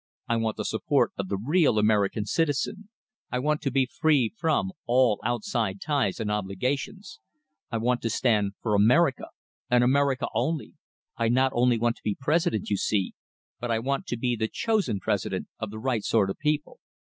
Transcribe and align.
I 0.27 0.35
want 0.37 0.57
the 0.57 0.65
support 0.65 1.11
of 1.19 1.27
the 1.29 1.37
real 1.37 1.77
American 1.77 2.25
citizen. 2.25 2.89
I 3.31 3.37
want 3.37 3.61
to 3.61 3.69
be 3.69 3.85
free 3.85 4.33
from, 4.35 4.71
all 4.87 5.19
outside 5.23 5.79
ties 5.79 6.19
and 6.19 6.31
obligations. 6.31 7.19
I 7.71 7.77
want 7.77 8.01
to 8.01 8.09
stand 8.09 8.53
for 8.63 8.73
America, 8.73 9.25
and 9.69 9.83
America 9.83 10.25
only, 10.33 10.73
I 11.17 11.29
not 11.29 11.51
only 11.53 11.77
want 11.77 11.97
to 11.97 12.03
be 12.03 12.17
President, 12.19 12.71
you 12.71 12.77
see, 12.77 13.13
but 13.59 13.69
I 13.69 13.77
want 13.77 14.07
to 14.07 14.17
be 14.17 14.35
the 14.35 14.47
chosen 14.51 14.99
President 14.99 15.49
of 15.59 15.69
the 15.69 15.77
right 15.77 16.03
sort 16.03 16.31
of 16.31 16.39
people.... 16.39 16.79